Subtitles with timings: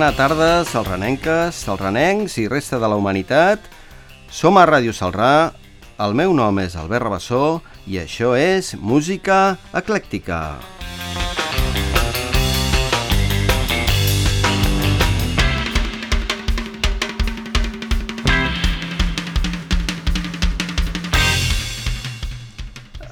[0.00, 3.66] Bona tarda, salranenques, salranencs i resta de la humanitat.
[4.32, 5.52] Som a Ràdio Salrà,
[6.00, 10.56] el meu nom és Albert Rabassó i això és Música Eclèctica.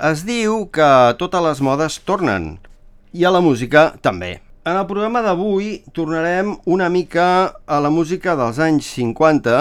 [0.08, 2.54] Es diu que totes les modes tornen,
[3.12, 4.38] i a la música també.
[4.68, 9.54] En el programa d'avui tornarem una mica a la música dels anys 50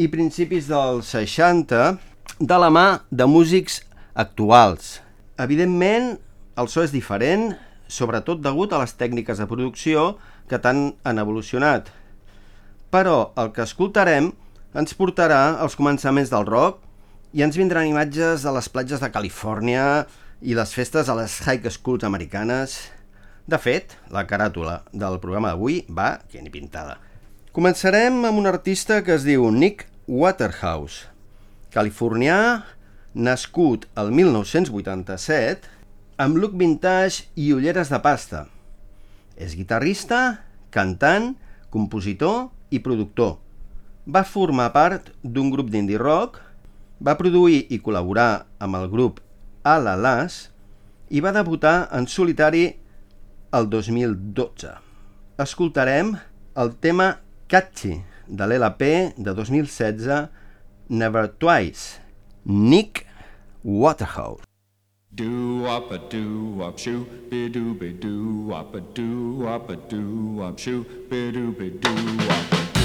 [0.00, 1.80] i principis dels 60
[2.40, 3.82] de la mà de músics
[4.14, 5.02] actuals.
[5.44, 6.14] Evidentment,
[6.56, 7.50] el so és diferent,
[7.84, 10.06] sobretot degut a les tècniques de producció
[10.48, 11.92] que tant han evolucionat.
[12.88, 14.32] Però el que escoltarem
[14.72, 16.80] ens portarà als començaments del rock
[17.36, 20.06] i ens vindran imatges de les platges de Califòrnia
[20.40, 22.95] i les festes a les high schools americanes
[23.46, 26.96] de fet, la caràtula del programa d'avui va que ni pintada.
[27.54, 31.06] Començarem amb un artista que es diu Nick Waterhouse,
[31.70, 32.66] californià,
[33.14, 35.70] nascut el 1987,
[36.18, 38.46] amb look vintage i ulleres de pasta.
[39.38, 40.42] És guitarrista,
[40.74, 41.34] cantant,
[41.70, 43.36] compositor i productor.
[44.10, 46.40] Va formar part d'un grup d'indie rock,
[46.98, 49.22] va produir i col·laborar amb el grup
[49.66, 50.48] Alalas
[51.14, 52.64] i va debutar en solitari
[53.56, 54.68] el 2012.
[55.38, 56.16] Escoltarem
[56.56, 58.82] el tema Catchy de l'LP
[59.16, 60.28] de 2016
[60.88, 62.00] Never Twice,
[62.44, 63.06] Nick
[63.64, 64.42] Waterhouse.
[65.10, 69.76] Do up a do up shoe be do be do up a do up a
[69.76, 72.75] do up shoe be do be do up a do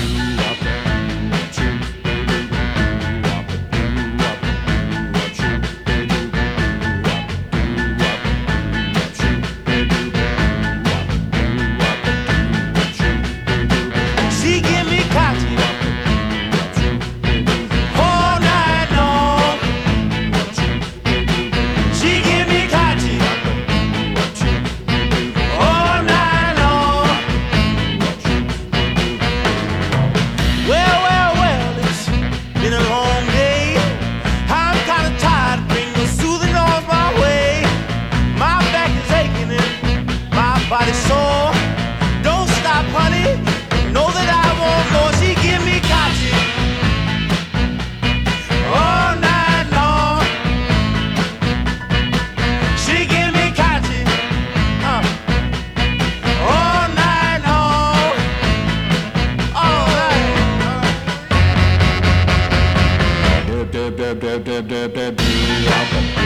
[64.02, 66.21] dab dab dab dab dab dab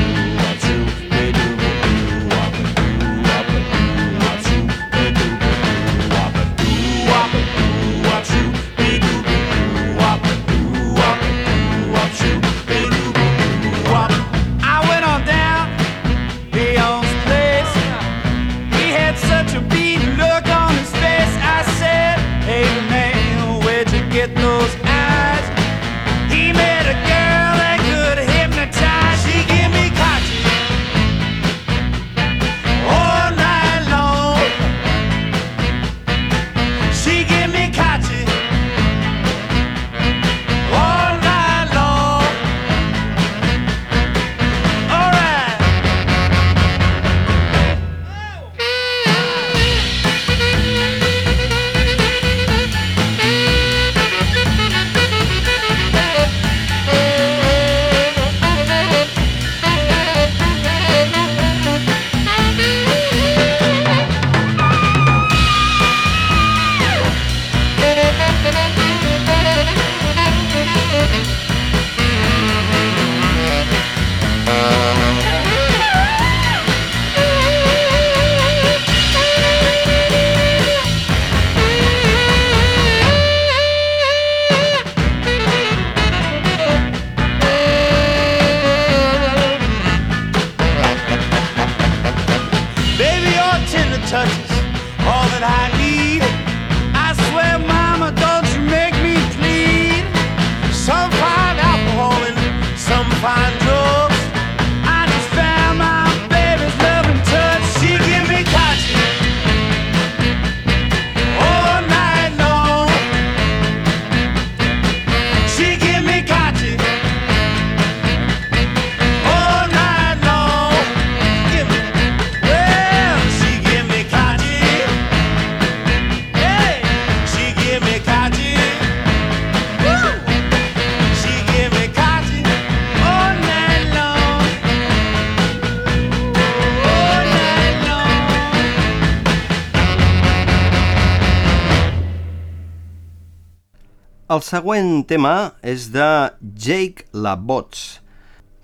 [144.45, 146.07] següent tema és de
[146.53, 148.01] Jake LaBots,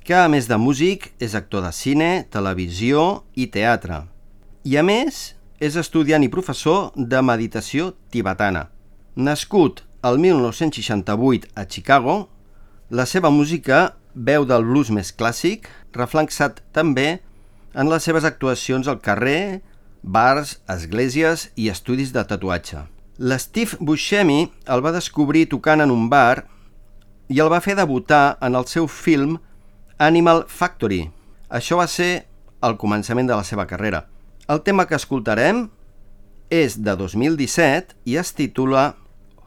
[0.05, 4.03] que a més de músic és actor de cine, televisió i teatre.
[4.61, 5.21] I a més
[5.57, 8.67] és estudiant i professor de meditació tibetana.
[9.15, 12.29] Nascut el 1968 a Chicago,
[12.93, 15.65] la seva música veu del blues més clàssic,
[15.97, 17.21] reflexat també
[17.73, 19.61] en les seves actuacions al carrer,
[20.03, 22.85] bars, esglésies i estudis de tatuatge.
[23.21, 26.47] L'Steve Buscemi el va descobrir tocant en un bar
[27.29, 29.35] i el va fer debutar en el seu film
[30.01, 31.03] Animal Factory.
[31.53, 32.25] Això va ser
[32.65, 34.07] el començament de la seva carrera.
[34.49, 35.67] El tema que escoltarem
[36.49, 38.95] és de 2017 i es titula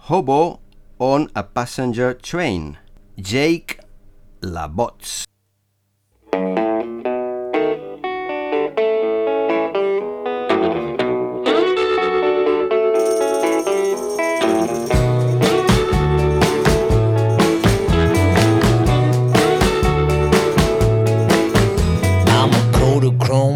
[0.07, 0.61] Hobo
[1.03, 2.77] on a Passenger Train.
[3.19, 3.83] Jake
[4.41, 5.25] LaBots.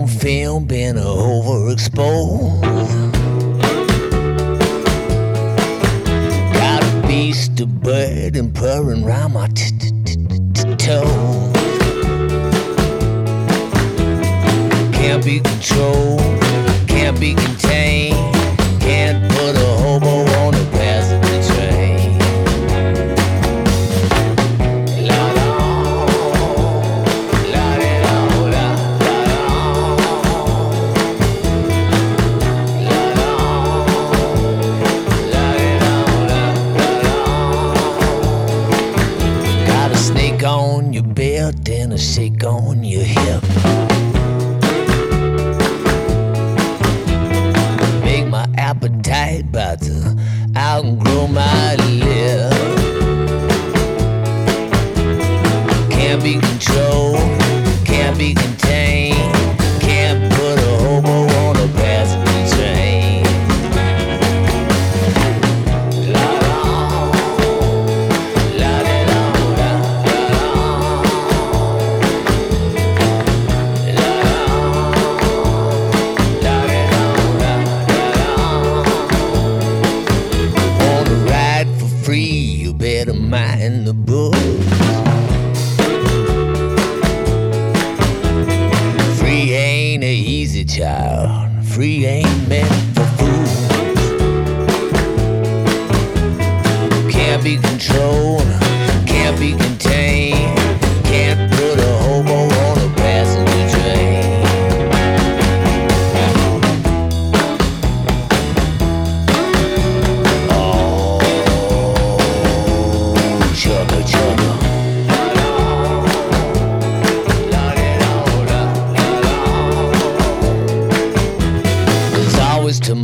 [0.09, 2.61] Film been overexposed.
[6.53, 9.47] Got a beast of bird and purring round my
[10.77, 11.53] toes.
[14.93, 16.21] Can't be controlled,
[16.87, 17.68] can't be contained,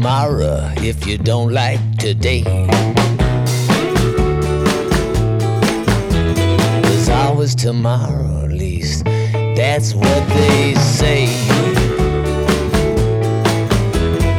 [0.04, 2.42] tomorrow if you don't like today.
[6.82, 9.06] There's always tomorrow, at least
[9.56, 11.24] that's what they say.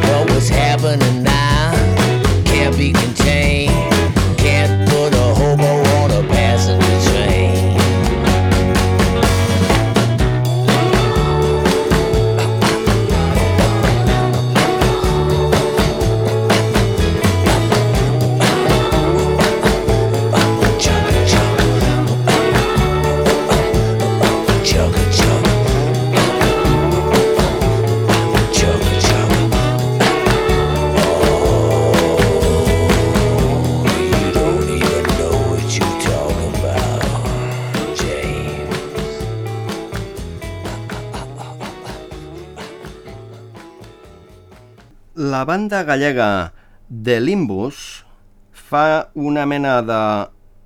[0.04, 1.74] But what's happening now
[2.46, 3.45] can't be contained.
[45.46, 46.54] Banda gallega
[46.90, 48.04] The Limbus
[48.52, 50.02] fa una mena de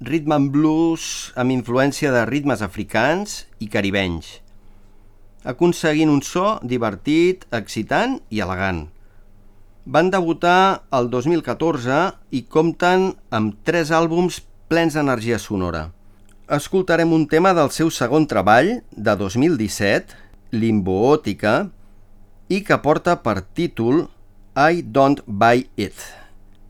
[0.08, 4.38] rhythm and blues amb influència de ritmes africans i caribenys,
[5.44, 8.86] aconseguint un so divertit, excitant i elegant.
[9.84, 11.98] Van debutar el 2014
[12.32, 14.40] i compten amb tres àlbums
[14.72, 15.90] plens d'energia sonora.
[16.48, 20.16] Escoltarem un tema del seu segon treball, de 2017,
[20.56, 21.58] Limboòtica,
[22.48, 24.08] i que porta per títol
[24.56, 25.94] I Don't Buy It,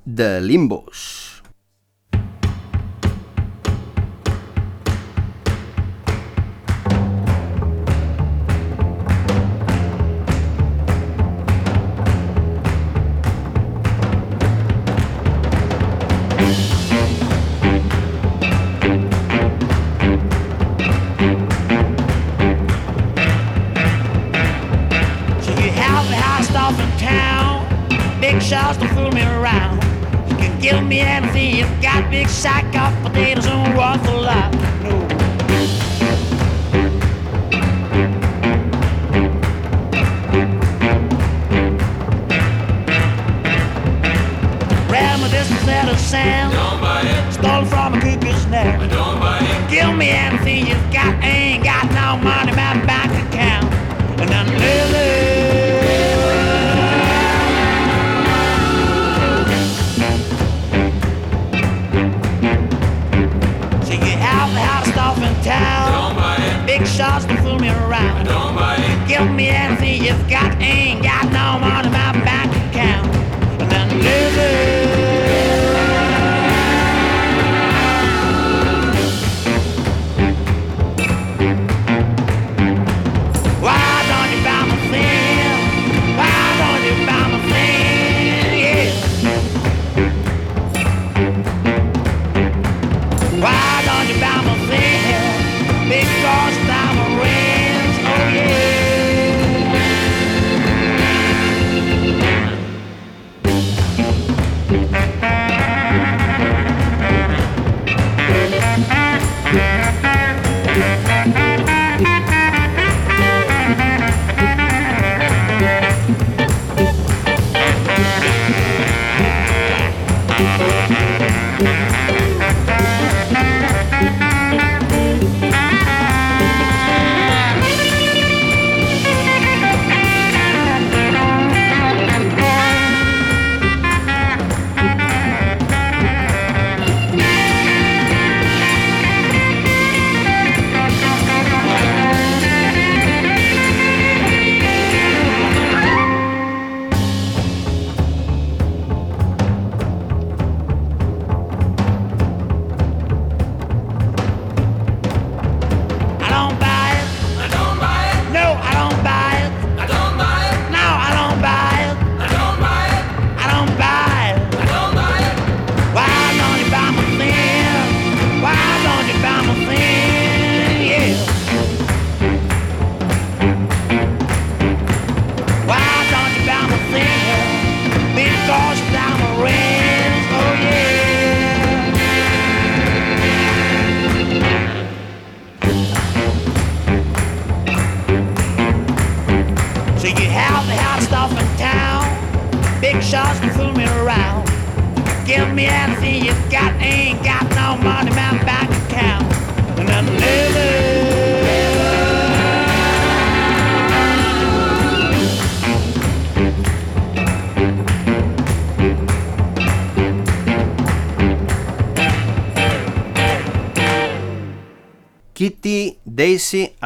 [0.06, 1.29] The Limbos.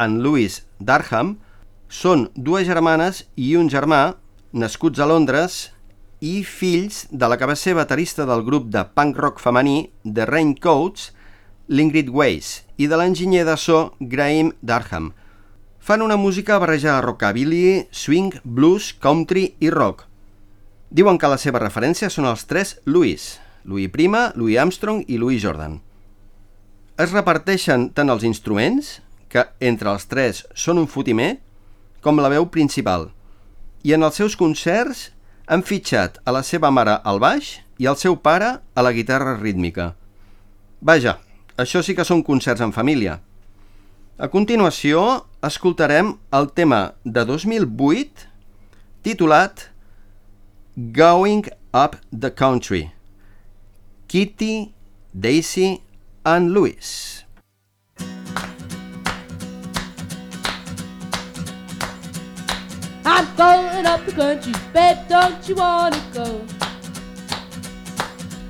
[0.04, 1.38] And Louis Darham
[1.88, 4.14] són dues germanes i un germà
[4.52, 5.68] nascuts a Londres
[6.24, 10.24] i fills de la que va ser baterista del grup de punk rock femení The
[10.30, 11.10] Raincoats,
[11.68, 15.12] l'Ingrid Weiss, i de l'enginyer de so Graham Darham.
[15.84, 20.06] Fan una música barrejada de rockabilly, swing, blues, country i rock.
[20.88, 23.34] Diuen que la seva referència són els tres Louis,
[23.64, 25.80] Louis Prima, Louis Armstrong i Louis Jordan.
[26.96, 29.00] Es reparteixen tant els instruments,
[29.34, 31.40] que entre els tres són un fotimer,
[32.04, 33.08] com la veu principal.
[33.82, 35.08] I en els seus concerts
[35.50, 39.34] han fitxat a la seva mare al baix i al seu pare a la guitarra
[39.40, 39.92] rítmica.
[40.80, 41.18] Vaja,
[41.58, 43.18] això sí que són concerts en família.
[44.14, 48.28] A continuació, escoltarem el tema de 2008
[49.02, 49.66] titulat
[50.76, 52.92] Going Up the Country.
[54.06, 54.70] Kitty,
[55.12, 55.82] Daisy
[56.22, 57.23] and Louis.
[63.06, 66.40] I'm going up the country, babe, don't you wanna go?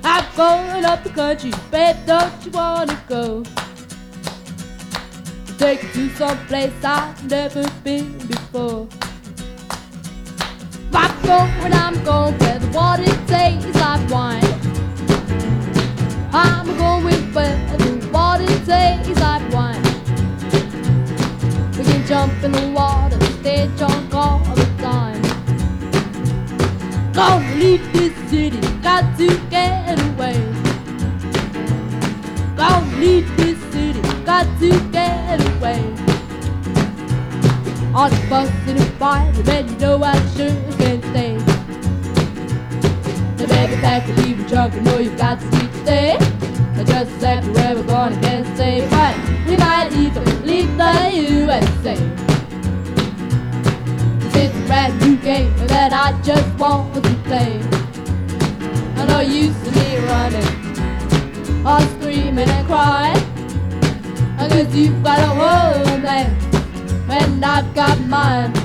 [0.03, 3.43] I'm going up the country, babe, don't you wanna go?
[5.57, 8.87] Take you to some place I've never been before.
[10.93, 14.43] I'm going, I'm going where the water tastes like wine.
[16.31, 19.83] I'm going where the water tastes like wine.
[21.77, 25.21] We can jump in the water, stay drunk all the time.
[27.13, 30.37] Gonna leave this city, got to get away.
[32.57, 35.81] Gonna leave this city, got to get away.
[37.93, 40.49] All the fuss and the fight, man, you know I sure
[40.79, 41.37] can stay.
[43.81, 44.73] back and leave you drunk.
[44.73, 46.17] You know you've got to sleep today.
[46.87, 48.87] Just exactly where we're going, I can't say.
[48.89, 49.15] But
[49.47, 52.34] we might even leave the USA.
[54.67, 57.61] Brand new game that I just want to play.
[58.97, 63.35] I know you see me running, all screaming and crying.
[64.55, 66.31] Guess you've got a homeland,
[67.11, 68.64] and I've got mine.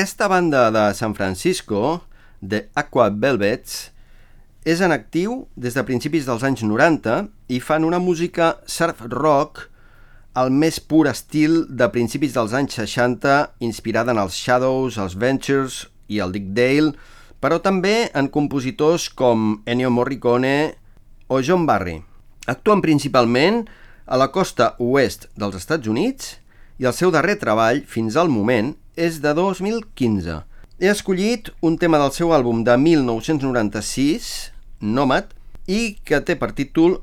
[0.00, 2.00] Aquesta banda de San Francisco,
[2.40, 3.90] The Aqua Velvets,
[4.64, 9.66] és en actiu des de principis dels anys 90 i fan una música surf rock
[10.40, 15.82] al més pur estil de principis dels anys 60, inspirada en els Shadows, els Ventures
[16.08, 16.96] i el Dick Dale,
[17.36, 20.78] però també en compositors com Ennio Morricone
[21.28, 21.98] o John Barry.
[22.48, 23.66] Actuen principalment
[24.08, 26.38] a la costa oest dels Estats Units
[26.80, 30.40] i el seu darrer treball, fins al moment, és de 2015.
[30.80, 34.50] He escollit un tema del seu àlbum de 1996,
[34.80, 35.34] Nomad,
[35.68, 37.00] i que té per títol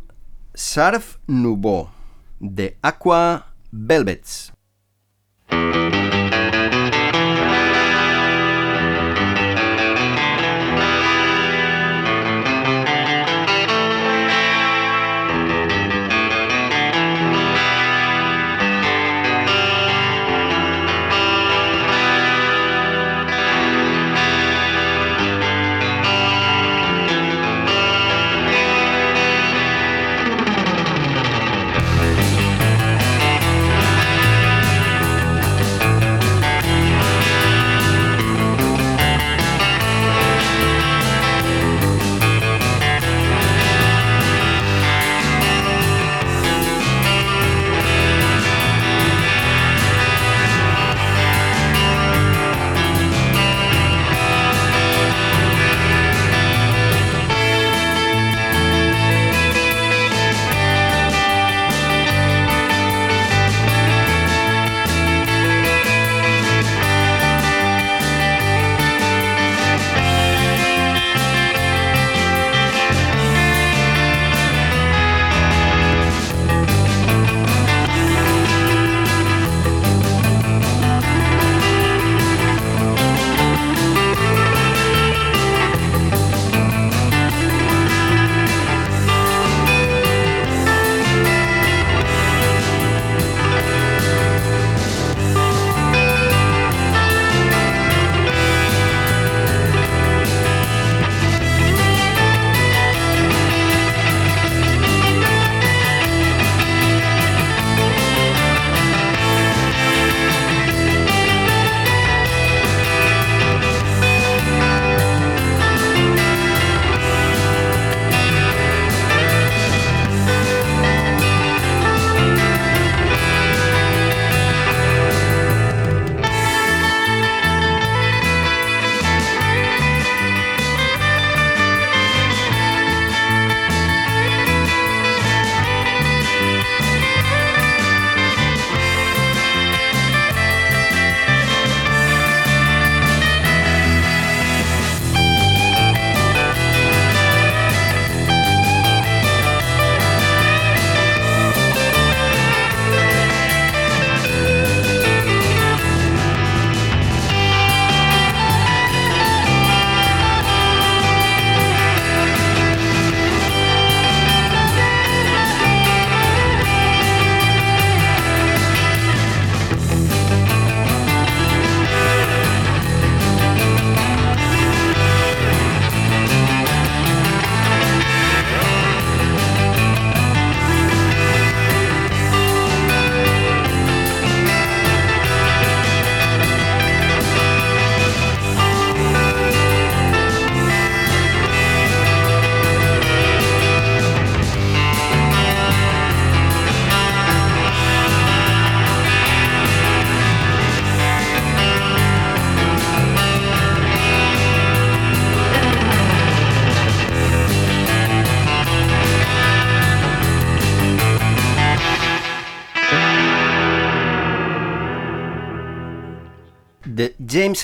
[0.58, 1.88] Surf Nouveau,
[2.41, 4.47] de Aqua Velvets.
[5.52, 6.26] Surf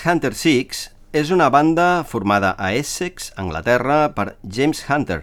[0.04, 5.22] Hunter Six és una banda formada a Essex, Anglaterra, per James Hunter,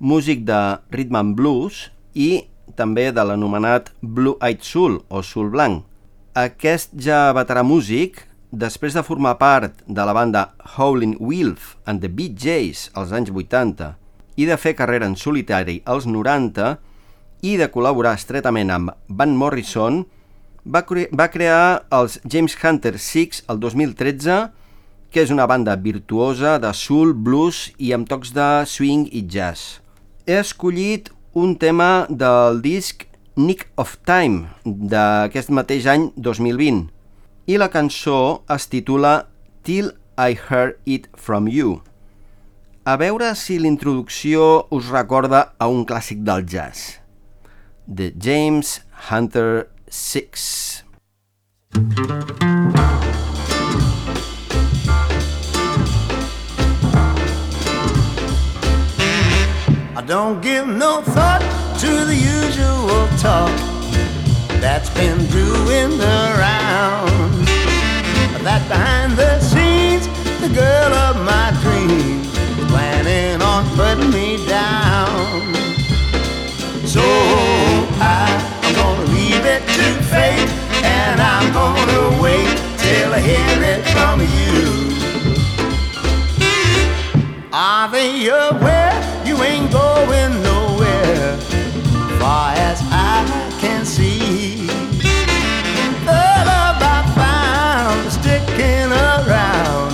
[0.00, 0.60] músic de
[0.94, 2.46] rhythm and blues i
[2.78, 5.84] també de l'anomenat Blue Eyed Soul o Soul Blanc.
[6.32, 12.08] Aquest ja veterà músic, després de formar part de la banda Howlin' Wolf and the
[12.08, 13.92] Bee Gees als anys 80
[14.40, 16.76] i de fer carrera en solitari als 90
[17.44, 20.06] i de col·laborar estretament amb Van Morrison,
[20.66, 24.38] va, cre va crear els James Hunter Six el 2013,
[25.10, 29.80] que és una banda virtuosa de soul, blues i amb tocs de swing i jazz.
[30.26, 36.86] He escollit un tema del disc Nick of Time d'aquest mateix any 2020
[37.46, 39.28] i la cançó es titula
[39.62, 41.80] Till I Heard It From You.
[42.86, 46.98] A veure si l'introducció us recorda a un clàssic del jazz.
[47.86, 50.82] The James Hunter Six.
[59.94, 61.40] I don't give no thought
[61.80, 63.50] to the usual talk
[64.60, 67.46] that's been doing the round.
[68.42, 70.06] That behind the scenes,
[70.40, 72.28] the girl of my dreams
[72.70, 75.54] planning on putting me down.
[76.86, 77.02] So
[78.00, 78.25] I,
[79.56, 80.50] it to fate,
[80.84, 84.58] and I'm gonna wait till I hear it from you.
[87.52, 91.38] Are they aware you ain't going nowhere?
[92.20, 93.24] Far as I
[93.62, 94.66] can see,
[96.08, 99.92] the love I found sticking around,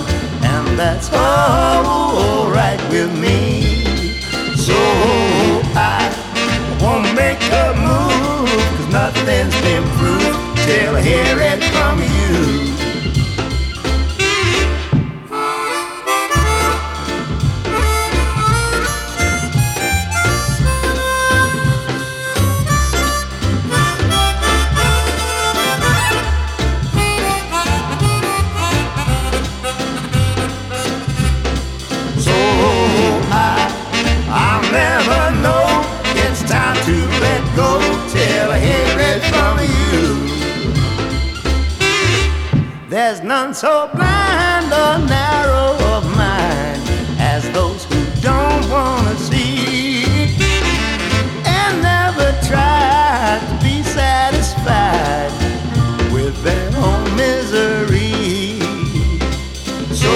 [0.51, 3.39] and that's alright with me.
[4.57, 5.02] So
[9.23, 12.12] cause nothing's been proved till I hear it from you.
[43.53, 46.81] So blind or narrow of mind
[47.19, 50.03] as those who don't wanna see
[51.45, 55.31] and never try to be satisfied
[56.11, 58.59] with their own misery.
[59.93, 60.09] So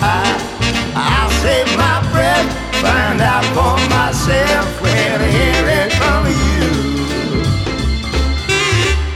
[0.00, 0.38] I,
[0.94, 2.48] I'll save my breath,
[2.80, 6.68] find out for myself when I hear it from you.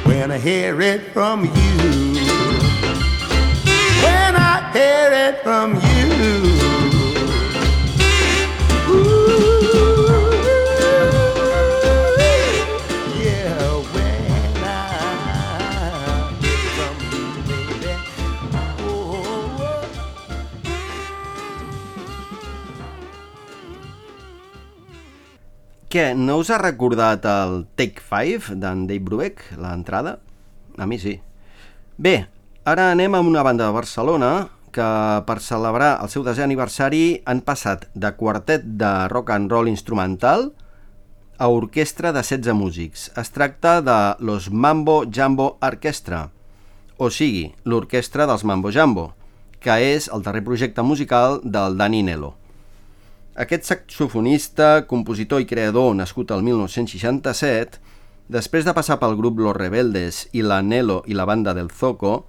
[0.05, 2.30] When I hear it from you.
[5.43, 5.81] Oh, oh.
[25.91, 30.19] Què, no us ha recordat el Take 5 d'en Dave Brubeck, l'entrada?
[30.79, 31.17] A mi sí.
[31.99, 32.29] Bé,
[32.63, 34.29] ara anem amb una banda de Barcelona
[34.75, 34.89] que
[35.27, 40.51] per celebrar el seu desè aniversari han passat de quartet de rock and roll instrumental
[41.41, 43.11] a orquestra de 16 músics.
[43.17, 46.31] Es tracta de Los Mambo Jambo Orquestra,
[46.99, 49.15] o sigui, l'orquestra dels Mambo Jambo,
[49.61, 52.35] que és el darrer projecte musical del Dani Nelo.
[53.41, 57.81] Aquest saxofonista, compositor i creador nascut al 1967,
[58.29, 62.27] després de passar pel grup Los Rebeldes i la Nelo i la banda del Zoco,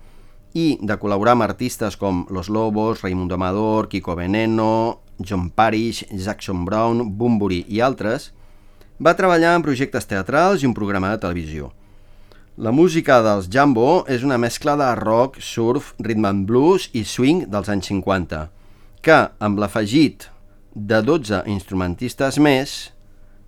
[0.54, 6.66] i de col·laborar amb artistes com Los Lobos, Raimundo Amador, Kiko Veneno, John Parrish, Jackson
[6.66, 8.32] Brown, Bumburi i altres,
[9.02, 11.72] va treballar en projectes teatrals i un programa de televisió.
[12.58, 17.48] La música dels Jambo és una mescla de rock, surf, rhythm and blues i swing
[17.50, 18.44] dels anys 50,
[19.02, 20.28] que, amb l'afegit
[20.76, 22.92] de 12 instrumentistes més,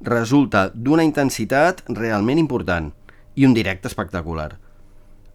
[0.03, 2.89] resulta d'una intensitat realment important
[3.35, 4.53] i un directe espectacular.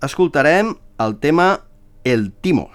[0.05, 1.61] Escoltarem el tema
[2.03, 2.71] El Timo,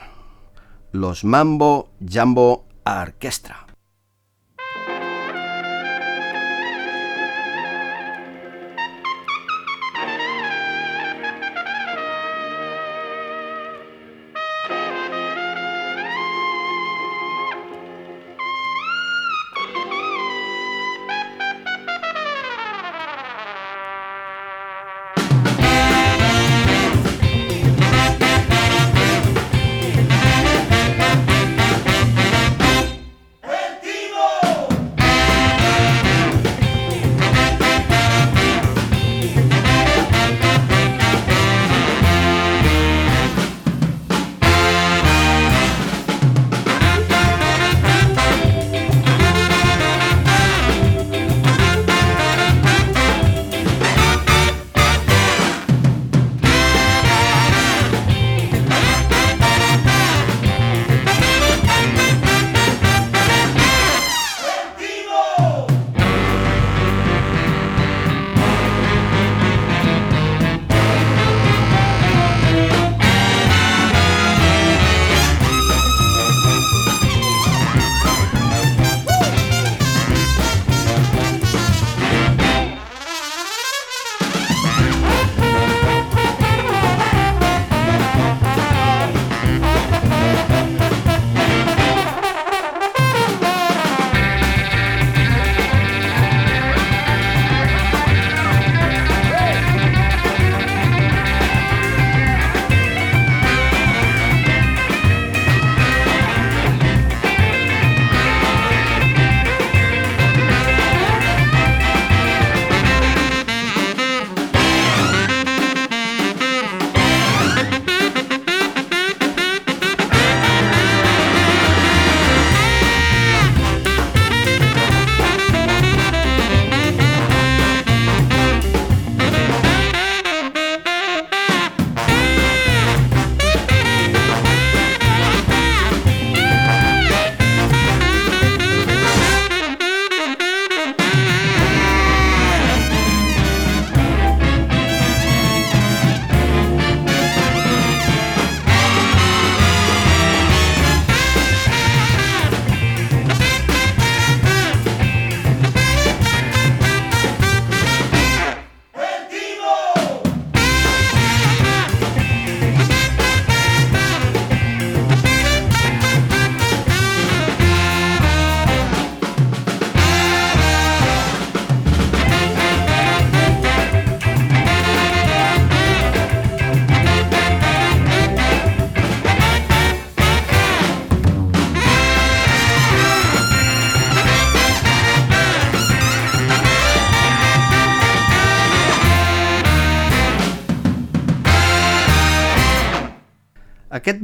[0.94, 3.63] Los Mambo Jambo Orquestra.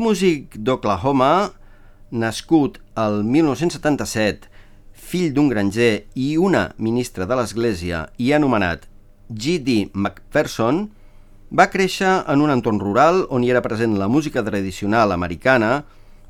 [0.10, 1.52] Músic d'Oklahoma,
[2.10, 4.48] nascut el 1977,
[5.10, 8.88] fill d'un granger i una ministra de l'església i anomenat
[9.30, 9.92] G.D.
[9.94, 10.88] McPherson,
[11.54, 15.84] va créixer en un entorn rural on hi era present la música tradicional americana,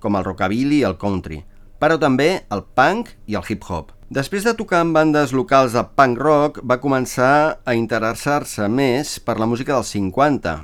[0.04, 1.40] com el rockabilly i el country,
[1.80, 3.96] però també el punk i el hip-hop.
[4.12, 9.40] Després de tocar en bandes locals de punk rock, va començar a interessar-se més per
[9.40, 10.58] la música dels 50,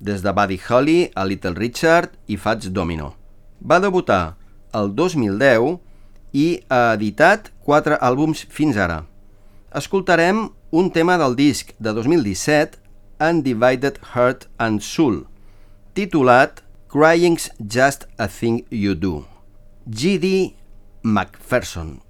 [0.00, 3.14] des de Buddy Holly a Little Richard i Fats Domino.
[3.60, 4.36] Va debutar
[4.76, 5.78] el 2010
[6.36, 9.04] i ha editat quatre àlbums fins ara.
[9.76, 12.78] Escoltarem un tema del disc de 2017,
[13.20, 15.24] Undivided Heart and Soul,
[15.96, 19.24] titulat Crying's Just a Thing You Do.
[19.88, 20.54] G.D.
[21.02, 22.05] McPherson.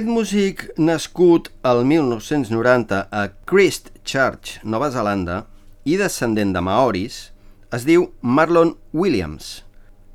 [0.00, 5.42] Aquest músic nascut al 1990 a Christchurch, Nova Zelanda,
[5.84, 7.16] i descendent de maoris,
[7.68, 9.50] es diu Marlon Williams.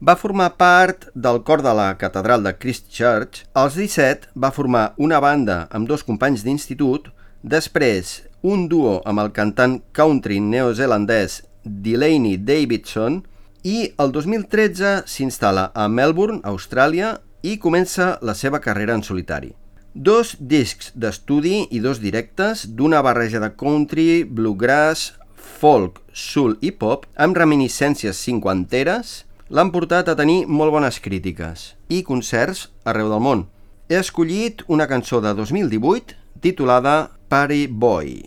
[0.01, 3.43] Va formar part del cor de la catedral de Christchurch.
[3.53, 7.11] Als 17 va formar una banda amb dos companys d'institut,
[7.43, 13.19] després un duo amb el cantant country neozelandès Delaney Davidson
[13.61, 19.53] i el 2013 s'instal·la a Melbourne, Austràlia, i comença la seva carrera en solitari.
[19.95, 27.05] Dos discs d'estudi i dos directes d'una barreja de country, bluegrass, folk, soul i pop
[27.15, 33.47] amb reminiscències cinquanteres l'han portat a tenir molt bones crítiques i concerts arreu del món.
[33.87, 38.25] He escollit una cançó de 2018 titulada Party Boy.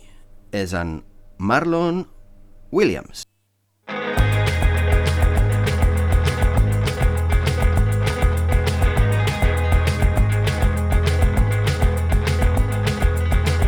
[0.49, 1.03] És en
[1.37, 2.07] Marlon
[2.73, 3.28] Williams.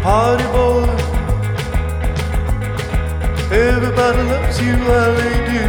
[0.02, 0.84] Party boy.
[3.52, 5.66] Everybody loves you while they do.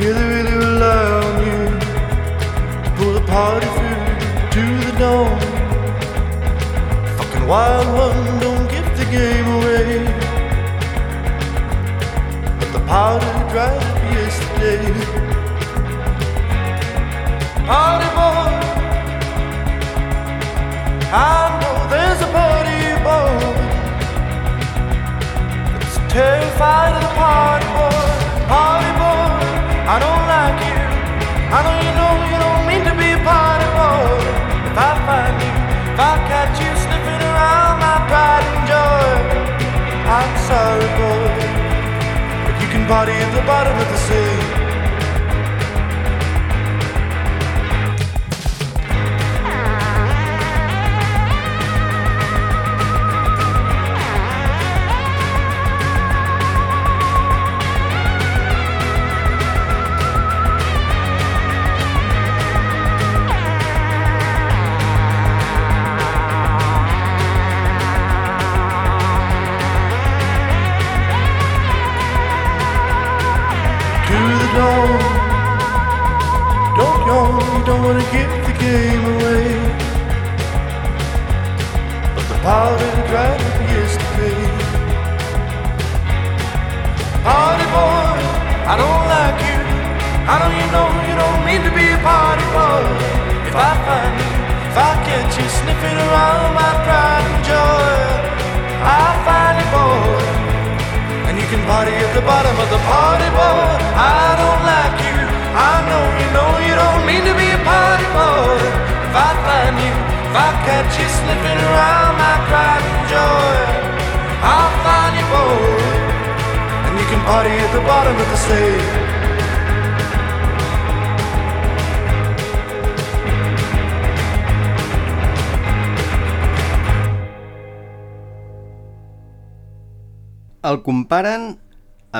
[0.00, 1.60] Yeah, they really rely on you.
[2.96, 4.04] Pull the party through
[4.54, 5.40] to the dawn.
[7.16, 10.04] Fucking wild one, don't give the game away.
[12.58, 14.84] But the party drive yesterday.
[17.66, 18.83] Party boy.
[21.14, 23.38] I know there's a party boy
[25.78, 28.02] that's terrified of the party boy.
[28.50, 29.30] Party boy,
[29.94, 30.74] I don't like you.
[31.54, 34.10] I know you know you don't mean to be a party boy.
[34.66, 35.54] If I find you,
[35.94, 39.06] if I catch you sniffing around my pride and joy,
[40.18, 41.30] I'm sorry, boy,
[42.42, 44.53] but you can party at the bottom of the sea.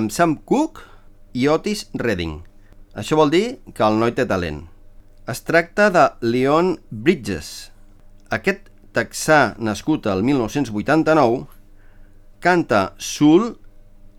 [0.04, 0.82] Amb Sam Cooke
[1.32, 2.42] i Otis Redding.
[2.92, 4.66] Això vol dir que el noi té talent.
[5.24, 7.70] Es tracta de Leon Bridges.
[8.28, 11.46] Aquest texà nascut al 1989
[12.44, 13.54] canta soul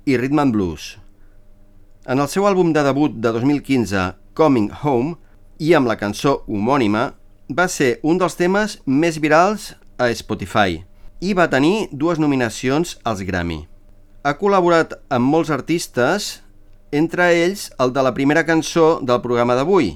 [0.10, 0.96] i rhythm and blues.
[2.10, 5.16] En el seu àlbum de debut de 2015, Coming Home,
[5.62, 7.12] i amb la cançó homònima,
[7.46, 10.82] va ser un dels temes més virals a Spotify
[11.22, 13.68] i va tenir dues nominacions als Grammy.
[14.26, 16.40] Ha col·laborat amb molts artistes,
[16.90, 19.92] entre ells el de la primera cançó del programa d'avui,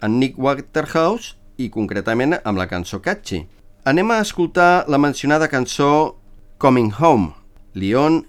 [0.00, 3.42] en Nick Waterhouse i concretament amb la cançó Catchy.
[3.84, 6.16] Anem a escoltar la mencionada cançó
[6.56, 7.34] Coming Home,
[7.74, 8.22] Leon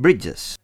[0.00, 0.54] Bridges.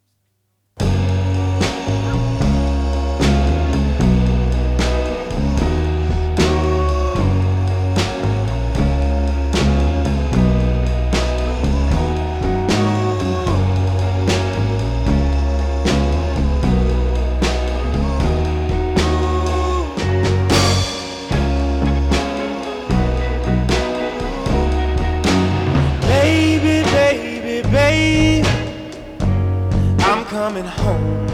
[30.49, 31.29] Coming home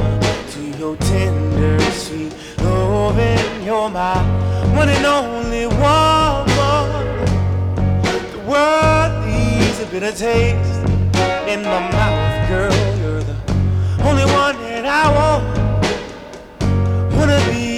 [0.51, 3.65] to your tender, sweet loving.
[3.65, 4.19] You're my
[4.77, 7.07] one and only woman.
[8.35, 10.85] The world needs a bitter taste
[11.49, 12.75] in my mouth, girl.
[13.01, 13.37] You're the
[14.09, 15.45] only one that I want.
[17.17, 17.78] Wanna be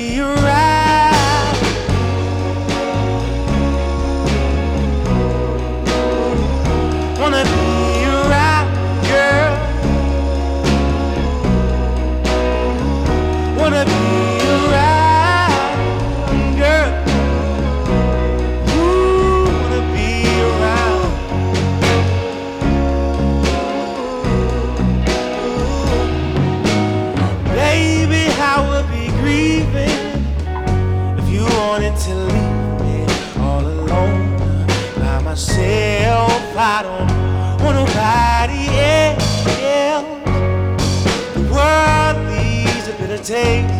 [35.41, 36.57] myself.
[36.57, 40.25] I don't want nobody else.
[41.35, 43.73] The world leaves a bitter taste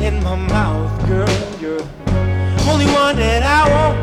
[0.00, 1.28] in my mouth, girl.
[1.60, 3.95] You're the only one that I want.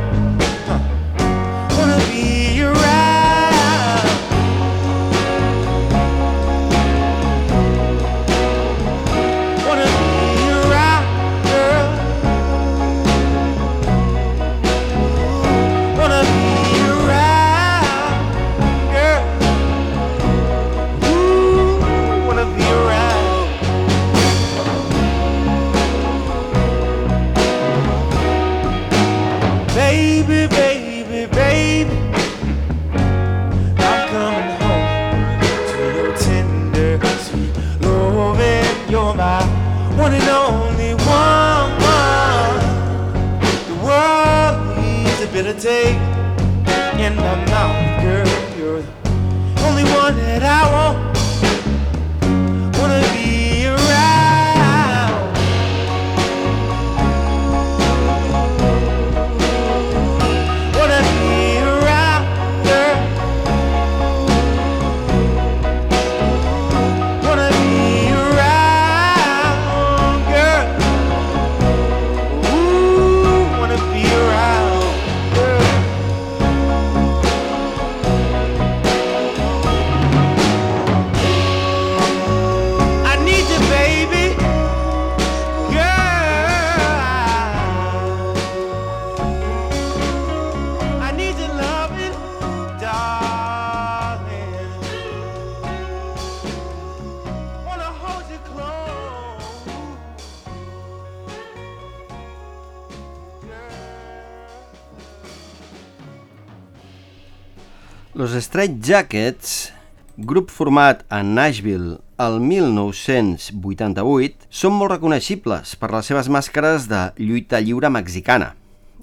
[108.16, 109.74] Los Straight Jackets,
[110.18, 117.58] grup format a Nashville el 1988, són molt reconeixibles per les seves màscares de lluita
[117.58, 118.54] lliure mexicana.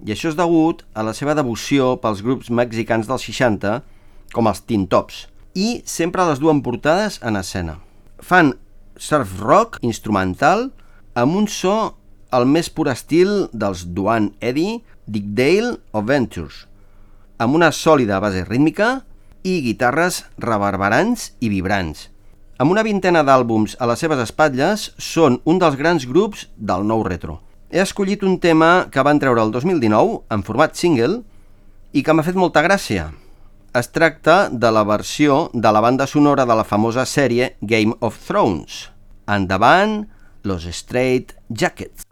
[0.07, 3.83] I això és degut a la seva devoció pels grups mexicans dels 60,
[4.31, 5.27] com els Teen Tops,
[5.59, 7.83] i sempre les duen portades en escena.
[8.23, 8.55] Fan
[8.95, 10.71] surf rock instrumental
[11.19, 11.99] amb un so
[12.31, 16.70] al més pur estil dels Duane Eddy, Dick Dale o Ventures,
[17.41, 19.01] amb una sòlida base rítmica
[19.43, 22.11] i guitarres reverberants i vibrants.
[22.61, 27.01] Amb una vintena d'àlbums a les seves espatlles, són un dels grans grups del nou
[27.07, 27.38] retro.
[27.72, 31.22] He escollit un tema que van treure el 2019 en format single
[31.97, 33.09] i que m'ha fet molta gràcia.
[33.72, 38.20] Es tracta de la versió de la banda sonora de la famosa sèrie Game of
[38.26, 38.91] Thrones.
[39.30, 40.03] Endavant,
[40.45, 42.10] Los Straight Jackets.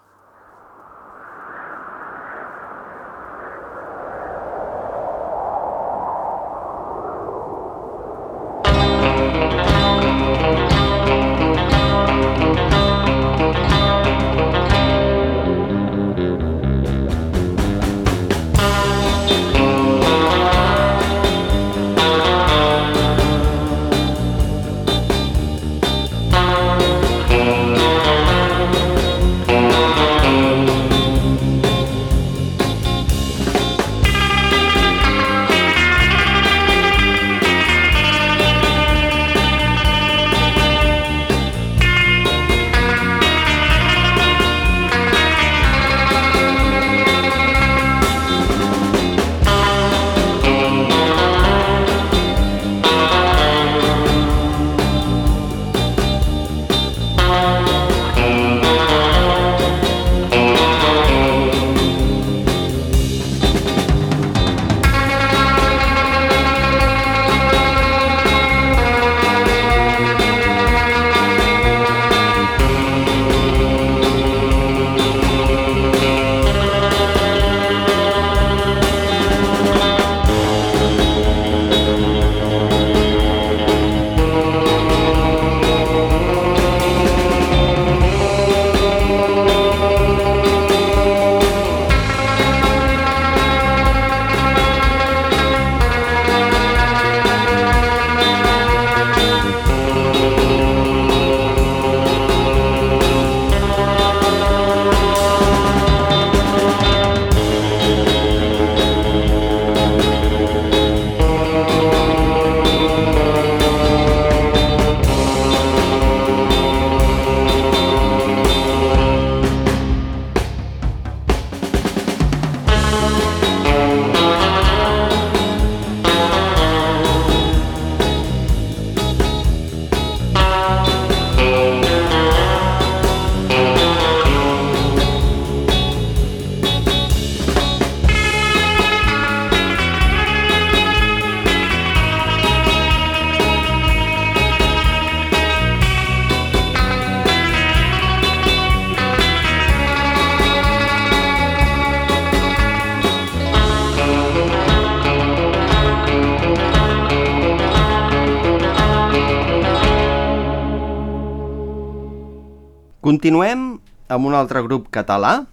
[163.09, 163.79] Continuem
[164.13, 165.47] amb un altre grup català,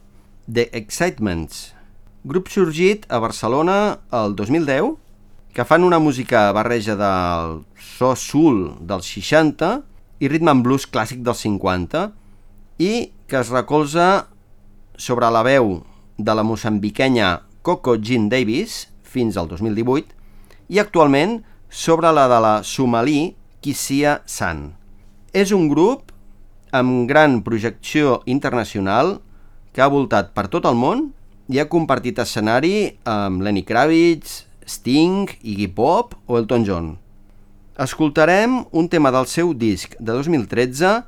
[0.43, 1.69] The Excitements,
[2.27, 3.75] grup sorgit a Barcelona
[4.11, 4.89] el 2010,
[5.55, 9.69] que fan una música barreja del so soul dels 60
[10.19, 12.01] i ritme en blues clàssic dels 50
[12.83, 12.91] i
[13.31, 14.25] que es recolza
[14.99, 15.77] sobre la veu
[16.17, 17.29] de la moçambiquenya
[17.63, 20.11] Coco Jean Davis fins al 2018
[20.75, 21.37] i actualment
[21.71, 23.29] sobre la de la somalí
[23.63, 24.73] Kissia San.
[25.31, 26.11] És un grup
[26.75, 29.19] amb gran projecció internacional
[29.71, 31.07] que ha voltat per tot el món
[31.51, 36.93] i ha compartit escenari amb Lenny Kravitz, Sting, Iggy Pop o Elton John.
[37.79, 41.03] Escoltarem un tema del seu disc de 2013,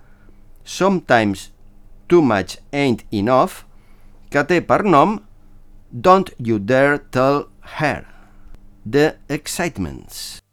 [0.63, 1.49] Sometimes
[2.07, 3.63] Too Much Ain't Enough,
[4.30, 5.20] que té per nom
[5.91, 7.47] Don't You Dare Tell
[7.80, 8.03] Her,
[8.84, 10.47] The Excitements.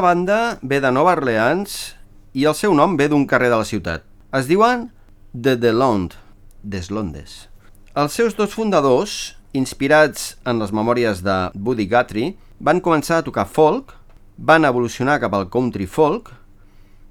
[0.00, 1.94] Banda ve de Nova Orleans
[2.32, 4.02] i el seu nom ve d'un carrer de la ciutat.
[4.32, 4.88] Es diuen
[5.34, 6.14] The Delond,
[6.62, 7.48] des Londes.
[7.94, 13.46] Els seus dos fundadors, inspirats en les memòries de Buddy Guthrie, van començar a tocar
[13.46, 13.96] folk,
[14.36, 16.30] van evolucionar cap al country folk,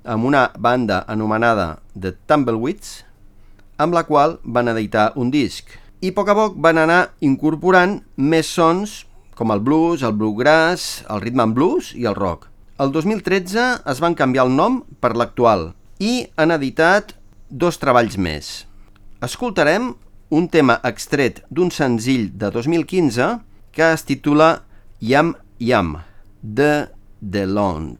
[0.03, 3.03] amb una banda anomenada The Tumbleweeds,
[3.77, 5.75] amb la qual van editar un disc.
[6.01, 9.03] I a poc a poc van anar incorporant més sons
[9.39, 12.49] com el blues, el bluegrass, el ritme en blues i el rock.
[12.79, 15.65] El 2013 es van canviar el nom per l'actual
[15.99, 17.11] i han editat
[17.63, 18.51] dos treballs més.
[19.27, 19.89] Escoltarem
[20.39, 23.27] un tema extret d'un senzill de 2015
[23.75, 24.49] que es titula
[25.03, 25.97] Yam Yam
[26.41, 26.87] de
[27.19, 27.99] DeLonde.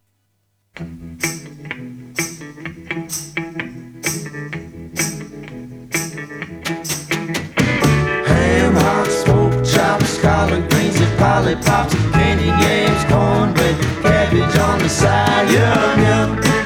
[9.20, 10.06] smoke -hmm.
[10.06, 10.69] Scotland
[11.20, 16.59] lollipops, candy games, cornbread, cabbage on the side, yum yum.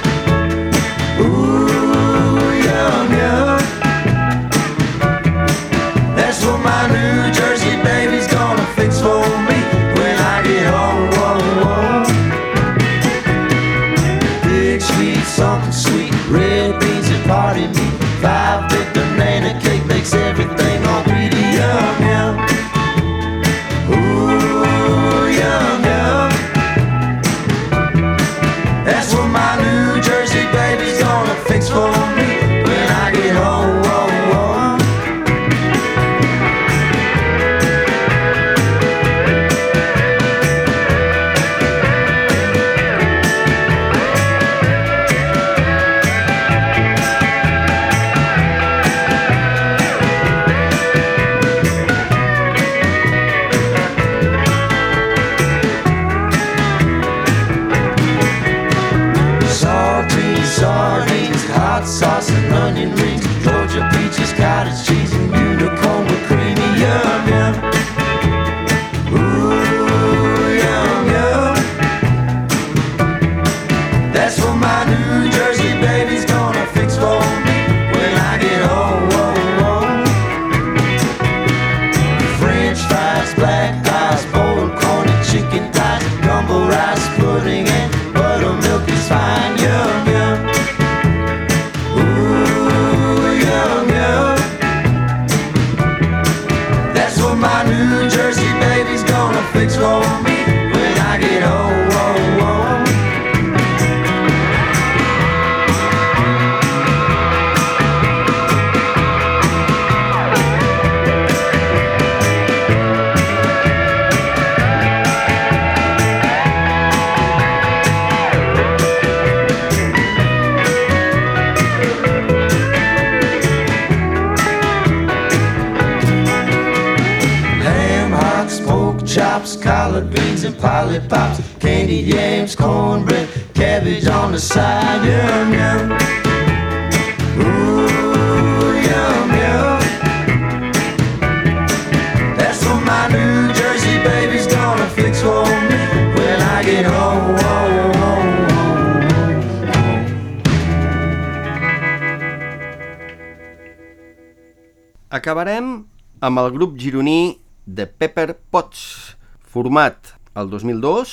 [156.34, 161.12] Amb el grup gironí The Pepper Pots, format el 2002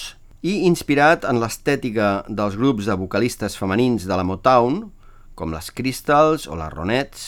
[0.50, 4.80] i inspirat en l'estètica dels grups de vocalistes femenins de la Motown,
[5.38, 7.28] com les Crystals o les Ronettes,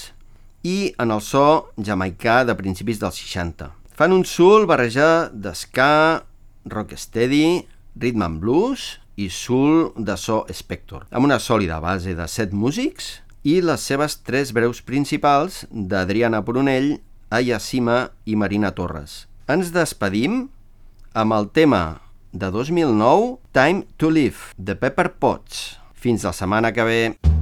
[0.66, 3.70] i en el so jamaicà de principis dels 60.
[3.94, 6.26] Fan un soul barrejat d'esca,
[6.66, 7.62] rocksteady,
[7.94, 8.90] rhythm and blues
[9.22, 14.18] i soul de so Spector, amb una sòlida base de set músics i les seves
[14.26, 16.96] tres breus principals d'Adriana Poronell,
[17.34, 19.24] Aya Sima i Marina Torres.
[19.50, 20.52] Ens despedim
[21.18, 21.82] amb el tema
[22.30, 25.80] de 2009, Time to Live, de Pepper Potts.
[25.98, 27.33] Fins la setmana que ve.